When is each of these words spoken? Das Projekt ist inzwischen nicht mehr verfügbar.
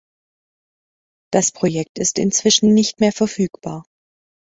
Das 1.31 1.51
Projekt 1.51 1.99
ist 1.99 2.17
inzwischen 2.17 2.73
nicht 2.73 2.99
mehr 3.01 3.11
verfügbar. 3.11 3.83